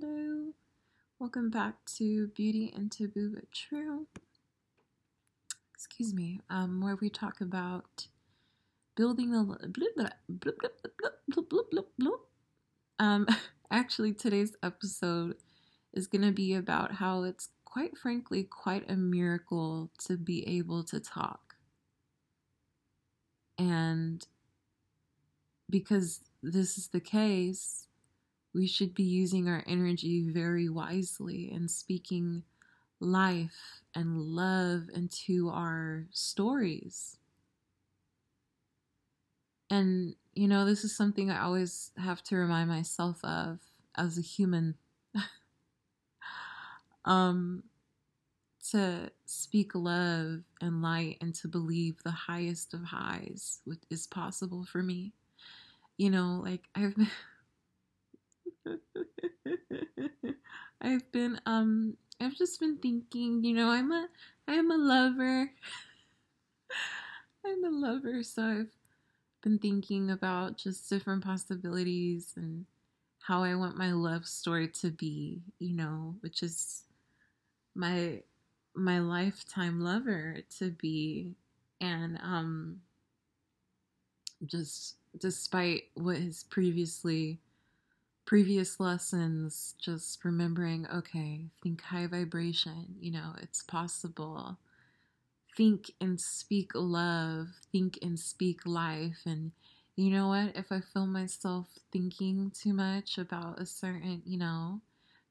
Hello. 0.00 0.52
Welcome 1.18 1.50
back 1.50 1.74
to 1.96 2.28
Beauty 2.28 2.72
and 2.74 2.92
Taboo 2.92 3.32
but 3.34 3.50
True. 3.52 4.06
Excuse 5.74 6.14
me. 6.14 6.40
Um, 6.50 6.80
where 6.80 6.96
we 7.00 7.08
talk 7.10 7.40
about 7.40 8.06
building 8.96 9.34
a 9.34 9.40
um 13.00 13.26
actually 13.70 14.12
today's 14.12 14.56
episode 14.62 15.34
is 15.92 16.06
going 16.06 16.22
to 16.22 16.32
be 16.32 16.54
about 16.54 16.92
how 16.92 17.24
it's 17.24 17.48
quite 17.64 17.96
frankly 17.96 18.44
quite 18.44 18.88
a 18.90 18.96
miracle 18.96 19.90
to 20.06 20.16
be 20.16 20.46
able 20.46 20.84
to 20.84 21.00
talk. 21.00 21.56
And 23.58 24.24
because 25.68 26.20
this 26.42 26.78
is 26.78 26.88
the 26.88 27.00
case, 27.00 27.87
we 28.54 28.66
should 28.66 28.94
be 28.94 29.02
using 29.04 29.48
our 29.48 29.64
energy 29.66 30.28
very 30.28 30.68
wisely 30.68 31.50
and 31.52 31.70
speaking 31.70 32.42
life 33.00 33.82
and 33.94 34.18
love 34.20 34.84
into 34.94 35.48
our 35.50 36.06
stories. 36.10 37.18
And, 39.70 40.14
you 40.34 40.48
know, 40.48 40.64
this 40.64 40.84
is 40.84 40.96
something 40.96 41.30
I 41.30 41.42
always 41.42 41.90
have 41.96 42.22
to 42.24 42.36
remind 42.36 42.68
myself 42.68 43.22
of 43.24 43.60
as 43.96 44.18
a 44.18 44.22
human. 44.22 44.76
um, 47.04 47.64
to 48.70 49.10
speak 49.24 49.74
love 49.74 50.42
and 50.60 50.82
light 50.82 51.16
and 51.20 51.34
to 51.34 51.48
believe 51.48 52.02
the 52.02 52.10
highest 52.10 52.74
of 52.74 52.82
highs 52.84 53.60
is 53.90 54.06
possible 54.06 54.64
for 54.64 54.82
me. 54.82 55.12
You 55.96 56.10
know, 56.10 56.40
like 56.44 56.68
I've 56.74 56.96
been 56.96 57.08
I've 60.80 61.10
been 61.12 61.40
um 61.46 61.96
I've 62.20 62.36
just 62.36 62.58
been 62.60 62.78
thinking, 62.78 63.44
you 63.44 63.54
know, 63.54 63.70
I'm 63.70 63.92
a 63.92 64.08
I'm 64.46 64.70
a 64.70 64.76
lover. 64.76 65.50
I'm 67.46 67.64
a 67.64 67.70
lover, 67.70 68.22
so 68.22 68.42
I've 68.42 68.72
been 69.42 69.58
thinking 69.58 70.10
about 70.10 70.58
just 70.58 70.88
different 70.90 71.24
possibilities 71.24 72.32
and 72.36 72.66
how 73.20 73.42
I 73.42 73.54
want 73.54 73.76
my 73.76 73.92
love 73.92 74.26
story 74.26 74.68
to 74.80 74.90
be, 74.90 75.42
you 75.58 75.74
know, 75.74 76.16
which 76.20 76.42
is 76.42 76.84
my 77.74 78.22
my 78.74 78.98
lifetime 79.00 79.80
lover 79.80 80.38
to 80.58 80.70
be 80.70 81.34
and 81.80 82.18
um 82.22 82.80
just 84.46 84.96
despite 85.18 85.84
what 85.94 86.16
has 86.16 86.44
previously 86.44 87.40
previous 88.28 88.78
lessons, 88.78 89.74
just 89.78 90.22
remembering, 90.22 90.86
okay, 90.94 91.46
think 91.62 91.80
high 91.80 92.06
vibration, 92.06 92.94
you 93.00 93.10
know, 93.10 93.32
it's 93.40 93.62
possible. 93.62 94.58
Think 95.56 95.92
and 95.98 96.20
speak 96.20 96.72
love, 96.74 97.48
think 97.72 97.98
and 98.02 98.20
speak 98.20 98.66
life. 98.66 99.20
And 99.24 99.52
you 99.96 100.10
know 100.10 100.28
what? 100.28 100.54
If 100.54 100.70
I 100.70 100.82
feel 100.82 101.06
myself 101.06 101.68
thinking 101.90 102.52
too 102.52 102.74
much 102.74 103.16
about 103.16 103.62
a 103.62 103.64
certain, 103.64 104.20
you 104.26 104.36
know, 104.38 104.82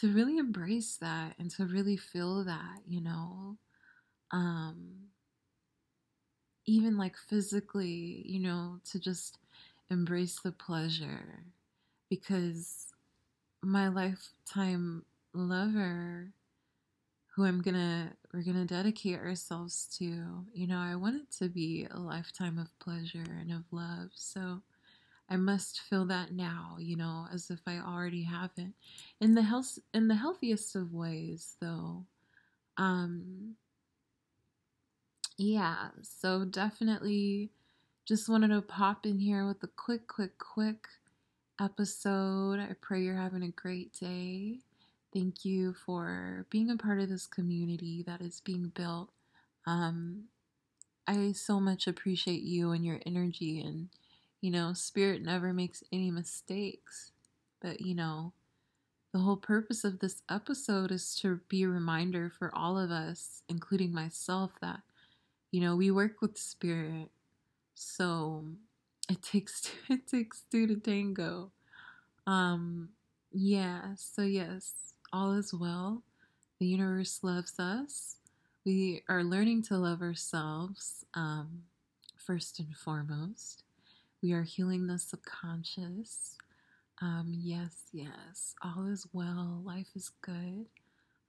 to 0.00 0.12
really 0.12 0.38
embrace 0.38 0.96
that 1.00 1.36
and 1.38 1.48
to 1.52 1.66
really 1.66 1.96
feel 1.96 2.42
that, 2.44 2.80
you 2.88 3.00
know, 3.00 3.56
um, 4.32 5.10
even 6.66 6.96
like 6.96 7.16
physically, 7.16 8.24
you 8.26 8.40
know, 8.40 8.80
to 8.90 8.98
just 8.98 9.38
embrace 9.90 10.40
the 10.40 10.50
pleasure 10.50 11.44
because 12.10 12.88
my 13.62 13.88
lifetime 13.88 15.04
lover 15.32 16.32
who 17.34 17.44
I'm 17.44 17.62
gonna 17.62 18.12
we're 18.34 18.42
gonna 18.42 18.64
dedicate 18.64 19.18
ourselves 19.18 19.86
to, 19.98 20.04
you 20.52 20.66
know, 20.66 20.78
I 20.78 20.96
want 20.96 21.16
it 21.16 21.30
to 21.38 21.48
be 21.48 21.86
a 21.90 21.98
lifetime 21.98 22.58
of 22.58 22.76
pleasure 22.80 23.24
and 23.40 23.52
of 23.52 23.64
love. 23.70 24.10
So 24.14 24.60
I 25.28 25.36
must 25.36 25.80
feel 25.82 26.04
that 26.06 26.32
now, 26.32 26.76
you 26.78 26.96
know, 26.96 27.26
as 27.32 27.50
if 27.50 27.60
I 27.66 27.78
already 27.78 28.24
have 28.24 28.50
it. 28.56 28.72
In 29.20 29.34
the 29.34 29.42
health 29.42 29.78
in 29.94 30.08
the 30.08 30.16
healthiest 30.16 30.74
of 30.76 30.92
ways 30.92 31.56
though. 31.60 32.04
Um 32.76 33.54
yeah, 35.38 35.88
so 36.02 36.44
definitely 36.44 37.50
just 38.04 38.28
wanted 38.28 38.48
to 38.48 38.60
pop 38.60 39.06
in 39.06 39.18
here 39.18 39.46
with 39.46 39.62
a 39.62 39.68
quick, 39.68 40.06
quick, 40.06 40.36
quick 40.38 40.86
episode. 41.60 42.58
I 42.60 42.74
pray 42.80 43.02
you're 43.02 43.16
having 43.16 43.42
a 43.42 43.48
great 43.50 43.92
day. 43.92 44.60
Thank 45.12 45.44
you 45.44 45.74
for 45.74 46.46
being 46.50 46.70
a 46.70 46.76
part 46.76 47.00
of 47.00 47.08
this 47.08 47.26
community 47.26 48.02
that 48.06 48.20
is 48.20 48.40
being 48.40 48.72
built. 48.74 49.10
Um, 49.66 50.24
I 51.06 51.32
so 51.32 51.60
much 51.60 51.86
appreciate 51.86 52.42
you 52.42 52.72
and 52.72 52.84
your 52.84 53.00
energy, 53.06 53.60
and 53.60 53.88
you 54.40 54.50
know, 54.50 54.72
Spirit 54.74 55.22
never 55.22 55.52
makes 55.52 55.82
any 55.92 56.10
mistakes. 56.10 57.12
But 57.60 57.80
you 57.80 57.94
know, 57.94 58.32
the 59.12 59.20
whole 59.20 59.36
purpose 59.36 59.84
of 59.84 59.98
this 60.00 60.22
episode 60.30 60.92
is 60.92 61.14
to 61.16 61.40
be 61.48 61.64
a 61.64 61.68
reminder 61.68 62.30
for 62.30 62.54
all 62.54 62.78
of 62.78 62.90
us, 62.90 63.42
including 63.48 63.92
myself, 63.92 64.52
that 64.60 64.82
you 65.52 65.60
know, 65.60 65.76
we 65.76 65.90
work 65.90 66.20
with 66.22 66.38
Spirit. 66.38 67.10
So 67.74 68.44
it 69.14 69.22
takes 69.22 69.62
two, 69.62 69.72
it 69.94 70.06
takes 70.08 70.42
two 70.50 70.66
to 70.68 70.76
tango. 70.76 71.52
Um, 72.26 72.90
yeah. 73.32 73.94
So 73.96 74.22
yes, 74.22 74.94
all 75.12 75.32
is 75.34 75.54
well. 75.54 76.02
The 76.60 76.66
universe 76.66 77.20
loves 77.22 77.58
us. 77.58 78.16
We 78.66 79.02
are 79.08 79.24
learning 79.24 79.64
to 79.64 79.78
love 79.78 80.02
ourselves. 80.02 81.04
Um, 81.14 81.64
first 82.18 82.60
and 82.60 82.76
foremost, 82.76 83.64
we 84.22 84.32
are 84.32 84.42
healing 84.44 84.86
the 84.88 84.98
subconscious. 84.98 86.36
Um, 87.02 87.32
yes, 87.36 87.84
yes, 87.92 88.54
all 88.62 88.86
is 88.86 89.06
well. 89.12 89.62
Life 89.64 89.88
is 89.96 90.10
good. 90.22 90.66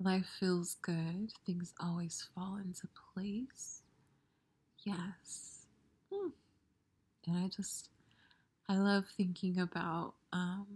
Life 0.00 0.26
feels 0.40 0.76
good. 0.82 1.32
Things 1.46 1.74
always 1.80 2.28
fall 2.34 2.58
into 2.58 2.88
place. 3.14 3.82
Yes. 4.84 5.66
Hmm. 6.12 6.28
And 7.28 7.44
I 7.44 7.48
just, 7.48 7.90
I 8.68 8.76
love 8.76 9.06
thinking 9.16 9.58
about 9.60 10.14
um, 10.32 10.66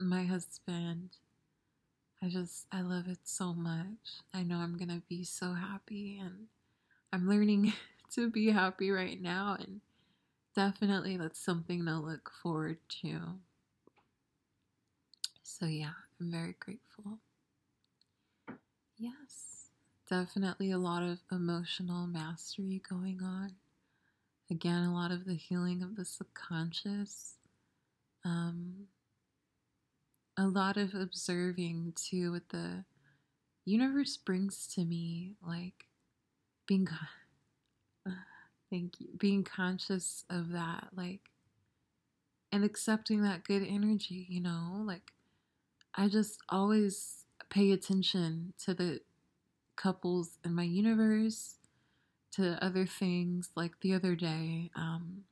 my 0.00 0.24
husband. 0.24 1.10
I 2.22 2.28
just, 2.28 2.66
I 2.72 2.80
love 2.82 3.06
it 3.08 3.18
so 3.24 3.54
much. 3.54 4.22
I 4.34 4.42
know 4.42 4.56
I'm 4.56 4.76
to 4.88 5.02
be 5.08 5.22
so 5.24 5.52
happy, 5.52 6.18
and 6.20 6.46
I'm 7.12 7.28
learning 7.28 7.72
to 8.14 8.30
be 8.30 8.50
happy 8.50 8.90
right 8.90 9.20
now. 9.20 9.56
And 9.60 9.80
definitely 10.56 11.16
that's 11.16 11.38
something 11.38 11.84
to 11.86 11.96
look 11.96 12.32
forward 12.42 12.78
to. 13.02 13.20
So, 15.44 15.66
yeah, 15.66 15.92
I'm 16.20 16.30
very 16.32 16.56
grateful. 16.58 17.18
Yes, 18.96 19.70
definitely 20.10 20.72
a 20.72 20.78
lot 20.78 21.02
of 21.04 21.20
emotional 21.30 22.06
mastery 22.06 22.82
going 22.88 23.22
on. 23.22 23.52
Again, 24.50 24.84
a 24.84 24.94
lot 24.94 25.10
of 25.10 25.26
the 25.26 25.34
healing 25.34 25.82
of 25.82 25.96
the 25.96 26.04
subconscious. 26.04 27.34
Um, 28.24 28.86
a 30.38 30.46
lot 30.46 30.76
of 30.76 30.94
observing 30.94 31.94
too 31.96 32.32
what 32.32 32.48
the 32.48 32.84
universe 33.64 34.16
brings 34.16 34.66
to 34.74 34.84
me, 34.84 35.34
like 35.46 35.86
being, 36.66 36.88
thank 38.70 39.00
you, 39.00 39.08
being 39.18 39.44
conscious 39.44 40.24
of 40.30 40.50
that, 40.52 40.88
like, 40.94 41.30
and 42.50 42.64
accepting 42.64 43.22
that 43.22 43.44
good 43.44 43.62
energy, 43.62 44.26
you 44.30 44.40
know, 44.40 44.82
like, 44.84 45.12
I 45.94 46.08
just 46.08 46.40
always 46.48 47.24
pay 47.50 47.72
attention 47.72 48.54
to 48.64 48.72
the 48.72 49.00
couples 49.76 50.38
in 50.44 50.54
my 50.54 50.62
universe 50.62 51.57
to 52.32 52.62
other 52.64 52.86
things. 52.86 53.50
Like 53.54 53.80
the 53.80 53.94
other 53.94 54.14
day, 54.14 54.70
um, 54.74 55.24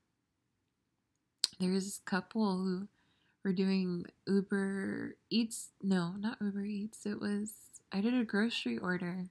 there 1.59 1.71
was 1.71 1.85
this 1.85 2.01
couple 2.05 2.57
who 2.57 2.89
were 3.45 3.53
doing 3.53 4.05
Uber 4.27 5.17
Eats. 5.31 5.71
No, 5.83 6.15
not 6.19 6.39
Uber 6.41 6.65
Eats. 6.65 7.07
It 7.07 7.21
was, 7.21 7.53
I 7.93 8.01
did 8.01 8.15
a 8.15 8.25
grocery 8.25 8.79
order 8.79 9.27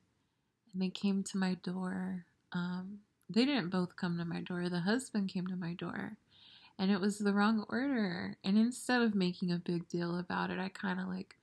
and 0.74 0.82
they 0.82 0.90
came 0.90 1.24
to 1.24 1.38
my 1.38 1.56
door. 1.56 2.26
Um, 2.52 3.00
they 3.30 3.46
didn't 3.46 3.70
both 3.70 3.96
come 3.96 4.18
to 4.18 4.26
my 4.26 4.42
door. 4.42 4.70
The 4.70 4.82
husband 4.82 5.30
came 5.30 5.48
to 5.48 5.56
my 5.56 5.74
door 5.74 6.18
and 6.78 6.92
it 6.92 7.00
was 7.00 7.18
the 7.18 7.34
wrong 7.34 7.66
order. 7.70 8.38
And 8.44 8.58
instead 8.58 9.02
of 9.02 9.16
making 9.16 9.52
a 9.52 9.58
big 9.58 9.88
deal 9.88 10.20
about 10.20 10.50
it, 10.50 10.60
I 10.60 10.70
kind 10.70 11.00
of 11.00 11.08
like, 11.08 11.36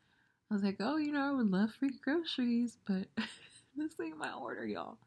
I 0.50 0.54
was 0.54 0.62
like, 0.62 0.76
oh, 0.80 0.96
you 0.96 1.12
know, 1.12 1.28
I 1.28 1.32
would 1.32 1.50
love 1.50 1.72
free 1.72 1.98
groceries, 2.02 2.76
but 2.86 3.06
this 3.76 3.92
ain't 4.00 4.18
my 4.18 4.32
order, 4.32 4.66
y'all. 4.66 4.98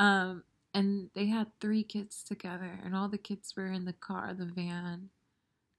Um, 0.00 0.44
and 0.74 1.10
they 1.14 1.26
had 1.26 1.48
three 1.60 1.84
kids 1.84 2.24
together, 2.24 2.80
and 2.84 2.96
all 2.96 3.08
the 3.08 3.18
kids 3.18 3.54
were 3.56 3.68
in 3.68 3.86
the 3.86 3.94
car, 3.94 4.34
the 4.34 4.46
van. 4.46 5.10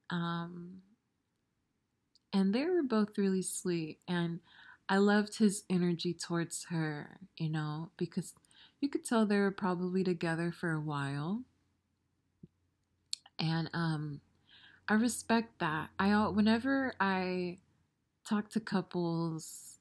Um, 0.10 0.82
And 2.34 2.54
they 2.54 2.66
were 2.66 2.84
both 2.84 3.18
really 3.18 3.42
sweet. 3.42 4.00
And 4.08 4.40
I 4.90 4.98
loved 4.98 5.38
his 5.38 5.64
energy 5.70 6.14
towards 6.14 6.66
her, 6.66 7.20
you 7.38 7.50
know, 7.50 7.92
because 7.98 8.34
you 8.80 8.90
could 8.90 9.06
tell 9.06 9.26
they 9.26 9.38
were 9.38 9.52
probably 9.52 10.04
together 10.04 10.52
for 10.52 10.72
a 10.72 10.82
while. 10.82 11.44
And 13.40 13.70
um 13.74 14.22
I 14.90 14.96
respect 14.96 15.60
that. 15.60 15.92
I 16.00 16.12
whenever 16.30 16.96
I 17.00 17.60
talk 18.28 18.50
to 18.52 18.62
couples, 18.62 19.80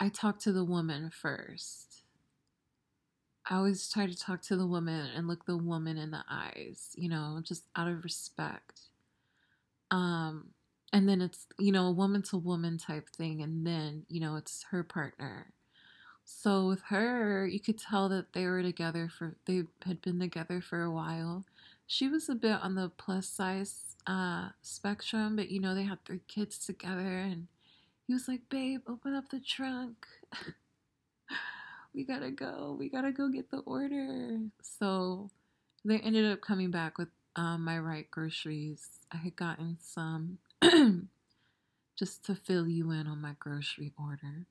I 0.00 0.10
talk 0.10 0.40
to 0.40 0.52
the 0.52 0.64
woman 0.64 1.10
first. 1.10 2.04
I 3.48 3.56
always 3.56 3.88
try 3.90 4.06
to 4.06 4.16
talk 4.16 4.42
to 4.42 4.56
the 4.56 4.66
woman 4.66 5.08
and 5.14 5.28
look 5.28 5.46
the 5.46 5.56
woman 5.56 5.96
in 5.98 6.10
the 6.10 6.24
eyes, 6.28 6.90
you 6.96 7.08
know, 7.08 7.40
just 7.42 7.64
out 7.76 7.88
of 7.88 8.04
respect. 8.04 8.80
Um 9.90 10.48
and 10.92 11.08
then 11.08 11.20
it's, 11.20 11.46
you 11.58 11.72
know, 11.72 11.86
a 11.86 11.92
woman 11.92 12.22
to 12.22 12.36
woman 12.38 12.78
type 12.78 13.10
thing 13.10 13.42
and 13.42 13.66
then, 13.66 14.04
you 14.08 14.20
know, 14.20 14.36
it's 14.36 14.64
her 14.70 14.82
partner. 14.82 15.52
So 16.24 16.68
with 16.68 16.82
her, 16.88 17.46
you 17.46 17.60
could 17.60 17.78
tell 17.78 18.08
that 18.10 18.32
they 18.34 18.46
were 18.46 18.62
together 18.62 19.08
for 19.08 19.36
they 19.46 19.64
had 19.84 20.02
been 20.02 20.20
together 20.20 20.60
for 20.60 20.82
a 20.82 20.90
while. 20.92 21.44
She 21.86 22.08
was 22.08 22.28
a 22.28 22.34
bit 22.34 22.60
on 22.62 22.74
the 22.76 22.90
plus 22.90 23.28
size 23.28 23.96
uh, 24.06 24.50
spectrum, 24.62 25.36
but 25.36 25.50
you 25.50 25.60
know 25.60 25.74
they 25.74 25.84
had 25.84 26.04
three 26.04 26.22
kids 26.28 26.58
together, 26.58 27.18
and 27.18 27.48
he 28.06 28.14
was 28.14 28.28
like, 28.28 28.48
"Babe, 28.50 28.82
open 28.88 29.14
up 29.14 29.30
the 29.30 29.40
trunk. 29.40 30.06
we 31.96 32.04
gotta 32.04 32.30
go. 32.30 32.76
We 32.78 32.88
gotta 32.90 33.10
go 33.10 33.28
get 33.28 33.50
the 33.50 33.58
order." 33.60 34.38
So 34.62 35.30
they 35.84 35.98
ended 35.98 36.30
up 36.30 36.42
coming 36.42 36.70
back 36.70 36.98
with 36.98 37.08
um, 37.34 37.64
my 37.64 37.78
right 37.78 38.10
groceries. 38.10 38.86
I 39.10 39.16
had 39.16 39.34
gotten 39.34 39.78
some 39.80 40.38
just 41.98 42.24
to 42.26 42.34
fill 42.34 42.68
you 42.68 42.90
in 42.90 43.06
on 43.06 43.20
my 43.20 43.34
grocery 43.38 43.92
order. 43.98 44.46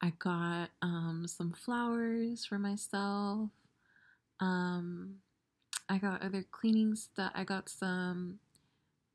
I 0.00 0.12
got 0.18 0.70
um, 0.82 1.24
some 1.26 1.52
flowers 1.52 2.44
for 2.44 2.58
myself. 2.58 3.50
Um, 4.40 5.16
I 5.88 5.98
got 5.98 6.22
other 6.22 6.44
cleaning 6.50 6.94
stuff. 6.94 7.32
I 7.34 7.44
got 7.44 7.68
some. 7.68 8.38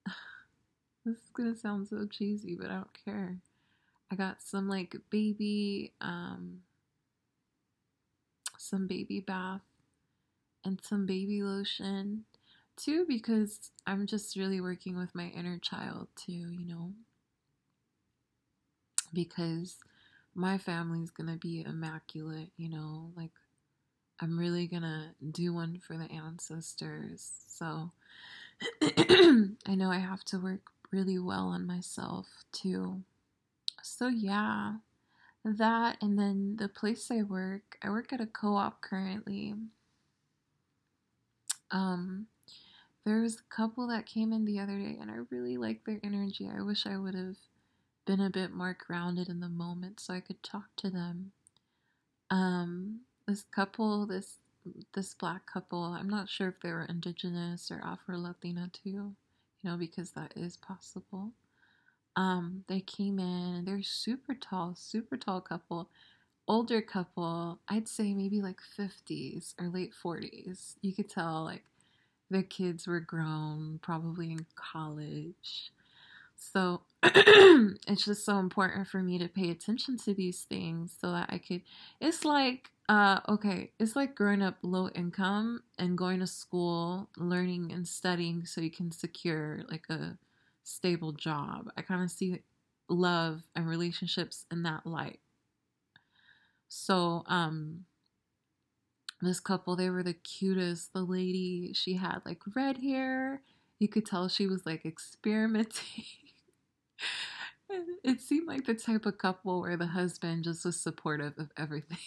this 1.05 1.15
is 1.15 1.29
gonna 1.33 1.55
sound 1.55 1.87
so 1.87 2.05
cheesy, 2.07 2.55
but 2.55 2.69
I 2.69 2.75
don't 2.75 3.05
care. 3.05 3.37
I 4.11 4.15
got 4.15 4.41
some 4.41 4.67
like 4.67 4.95
baby, 5.09 5.93
um, 6.01 6.61
some 8.71 8.87
baby 8.87 9.19
bath 9.19 9.61
and 10.65 10.79
some 10.81 11.05
baby 11.05 11.43
lotion 11.43 12.23
too, 12.77 13.05
because 13.07 13.69
I'm 13.85 14.07
just 14.07 14.37
really 14.37 14.61
working 14.61 14.97
with 14.97 15.13
my 15.13 15.25
inner 15.25 15.59
child 15.59 16.07
too, 16.15 16.31
you 16.31 16.65
know. 16.65 16.93
Because 19.13 19.77
my 20.33 20.57
family's 20.57 21.11
gonna 21.11 21.35
be 21.35 21.63
immaculate, 21.67 22.51
you 22.55 22.69
know, 22.69 23.11
like 23.17 23.31
I'm 24.21 24.39
really 24.39 24.67
gonna 24.67 25.13
do 25.31 25.53
one 25.53 25.81
for 25.85 25.97
the 25.97 26.09
ancestors. 26.09 27.31
So 27.47 27.91
I 28.81 29.75
know 29.75 29.91
I 29.91 29.99
have 29.99 30.23
to 30.25 30.39
work 30.39 30.61
really 30.91 31.19
well 31.19 31.47
on 31.49 31.67
myself 31.67 32.27
too. 32.53 33.01
So 33.83 34.07
yeah, 34.07 34.75
that 35.43 35.97
and 36.01 36.17
then 36.17 36.55
the 36.57 36.69
place 36.69 37.09
I 37.11 37.23
work, 37.23 37.77
I 37.81 37.89
work 37.89 38.13
at 38.13 38.21
a 38.21 38.27
co-op 38.27 38.81
currently. 38.81 39.55
Um 41.71 42.27
there 43.05 43.21
was 43.21 43.39
a 43.39 43.55
couple 43.55 43.87
that 43.87 44.05
came 44.05 44.31
in 44.31 44.45
the 44.45 44.59
other 44.59 44.77
day 44.77 44.97
and 45.01 45.09
I 45.09 45.15
really 45.29 45.57
like 45.57 45.85
their 45.85 45.99
energy. 46.03 46.49
I 46.55 46.61
wish 46.61 46.85
I 46.85 46.97
would 46.97 47.15
have 47.15 47.37
been 48.05 48.21
a 48.21 48.29
bit 48.29 48.53
more 48.53 48.77
grounded 48.77 49.29
in 49.29 49.39
the 49.39 49.49
moment 49.49 49.99
so 49.99 50.13
I 50.13 50.19
could 50.19 50.43
talk 50.43 50.65
to 50.77 50.89
them. 50.89 51.31
Um, 52.29 53.01
this 53.27 53.43
couple, 53.43 54.05
this 54.05 54.35
this 54.93 55.15
black 55.15 55.47
couple, 55.51 55.83
I'm 55.83 56.09
not 56.09 56.29
sure 56.29 56.49
if 56.49 56.59
they 56.61 56.71
were 56.71 56.85
indigenous 56.85 57.71
or 57.71 57.81
Afro 57.83 58.19
Latina 58.19 58.69
too, 58.71 58.89
you 58.89 59.15
know, 59.63 59.75
because 59.77 60.11
that 60.11 60.33
is 60.35 60.57
possible. 60.57 61.31
Um, 62.15 62.63
they 62.67 62.81
came 62.81 63.19
in, 63.19 63.65
they're 63.65 63.83
super 63.83 64.35
tall, 64.35 64.75
super 64.75 65.17
tall 65.17 65.41
couple, 65.41 65.89
older 66.47 66.81
couple, 66.81 67.59
I'd 67.69 67.87
say 67.87 68.13
maybe 68.13 68.41
like 68.41 68.59
50s 68.61 69.55
or 69.59 69.67
late 69.69 69.93
40s. 69.93 70.75
You 70.81 70.93
could 70.93 71.09
tell 71.09 71.43
like 71.43 71.63
the 72.29 72.43
kids 72.43 72.87
were 72.87 72.99
grown, 72.99 73.79
probably 73.81 74.31
in 74.31 74.45
college. 74.55 75.71
So 76.35 76.81
it's 77.03 78.05
just 78.05 78.25
so 78.25 78.39
important 78.39 78.87
for 78.87 79.01
me 79.01 79.17
to 79.19 79.27
pay 79.27 79.51
attention 79.51 79.97
to 79.99 80.13
these 80.13 80.41
things 80.43 80.95
so 80.99 81.11
that 81.11 81.29
I 81.31 81.37
could. 81.37 81.61
It's 81.99 82.25
like, 82.25 82.71
uh, 82.89 83.19
okay, 83.29 83.71
it's 83.79 83.95
like 83.95 84.15
growing 84.15 84.41
up 84.41 84.57
low 84.63 84.89
income 84.89 85.61
and 85.77 85.97
going 85.97 86.19
to 86.19 86.27
school, 86.27 87.09
learning 87.17 87.71
and 87.71 87.87
studying 87.87 88.45
so 88.45 88.59
you 88.61 88.71
can 88.71 88.91
secure 88.91 89.61
like 89.69 89.85
a 89.89 90.17
stable 90.63 91.11
job. 91.13 91.69
I 91.77 91.81
kind 91.81 92.03
of 92.03 92.11
see 92.11 92.41
love 92.89 93.43
and 93.55 93.67
relationships 93.67 94.45
in 94.51 94.63
that 94.63 94.85
light. 94.85 95.19
So, 96.67 97.23
um, 97.27 97.85
this 99.21 99.39
couple, 99.39 99.75
they 99.75 99.89
were 99.89 100.03
the 100.03 100.13
cutest. 100.13 100.93
The 100.93 101.03
lady, 101.03 101.73
she 101.73 101.93
had 101.95 102.21
like 102.25 102.41
red 102.55 102.77
hair. 102.77 103.41
You 103.79 103.87
could 103.87 104.05
tell 104.05 104.27
she 104.27 104.47
was 104.47 104.65
like 104.65 104.85
experimenting 104.85 106.05
it 108.03 108.21
seemed 108.21 108.47
like 108.47 108.65
the 108.65 108.73
type 108.73 109.05
of 109.05 109.17
couple 109.17 109.61
where 109.61 109.77
the 109.77 109.87
husband 109.87 110.43
just 110.43 110.65
was 110.65 110.79
supportive 110.79 111.33
of 111.37 111.49
everything. 111.57 111.97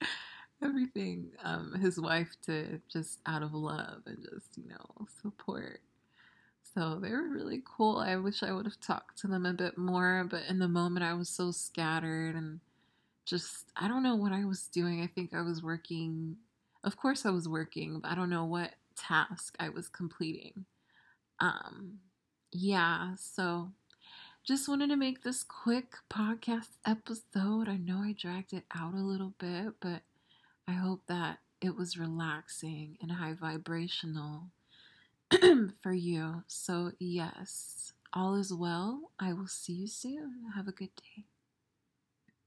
everything 0.62 1.30
um, 1.44 1.74
his 1.80 2.00
wife 2.00 2.36
did 2.44 2.82
just 2.88 3.20
out 3.26 3.42
of 3.42 3.54
love 3.54 4.02
and 4.06 4.18
just, 4.22 4.56
you 4.56 4.68
know, 4.68 5.06
support. 5.22 5.80
So 6.78 7.00
they 7.02 7.10
were 7.10 7.26
really 7.28 7.60
cool. 7.64 7.98
I 7.98 8.14
wish 8.14 8.44
I 8.44 8.52
would 8.52 8.64
have 8.64 8.78
talked 8.78 9.18
to 9.18 9.26
them 9.26 9.44
a 9.44 9.52
bit 9.52 9.76
more, 9.76 10.24
but 10.30 10.42
in 10.48 10.60
the 10.60 10.68
moment 10.68 11.04
I 11.04 11.12
was 11.12 11.28
so 11.28 11.50
scattered 11.50 12.36
and 12.36 12.60
just, 13.26 13.64
I 13.74 13.88
don't 13.88 14.04
know 14.04 14.14
what 14.14 14.30
I 14.30 14.44
was 14.44 14.68
doing. 14.68 15.02
I 15.02 15.08
think 15.08 15.34
I 15.34 15.42
was 15.42 15.60
working. 15.60 16.36
Of 16.84 16.96
course, 16.96 17.26
I 17.26 17.30
was 17.30 17.48
working, 17.48 17.98
but 17.98 18.12
I 18.12 18.14
don't 18.14 18.30
know 18.30 18.44
what 18.44 18.74
task 18.94 19.56
I 19.58 19.70
was 19.70 19.88
completing. 19.88 20.66
Um, 21.40 21.98
yeah, 22.52 23.16
so 23.16 23.72
just 24.44 24.68
wanted 24.68 24.90
to 24.90 24.96
make 24.96 25.24
this 25.24 25.42
quick 25.42 25.94
podcast 26.08 26.68
episode. 26.86 27.68
I 27.68 27.76
know 27.76 28.02
I 28.04 28.14
dragged 28.16 28.52
it 28.52 28.66
out 28.72 28.94
a 28.94 28.98
little 28.98 29.34
bit, 29.40 29.72
but 29.80 30.02
I 30.68 30.74
hope 30.74 31.00
that 31.08 31.40
it 31.60 31.74
was 31.74 31.98
relaxing 31.98 32.98
and 33.02 33.10
high 33.10 33.32
vibrational 33.32 34.52
for 35.82 35.92
you. 35.92 36.44
So, 36.46 36.92
yes, 36.98 37.92
all 38.12 38.34
is 38.36 38.52
well. 38.52 39.12
I 39.18 39.32
will 39.32 39.46
see 39.48 39.72
you 39.74 39.86
soon. 39.86 40.52
Have 40.54 40.68
a 40.68 40.72
good 40.72 40.94
day. 40.96 41.27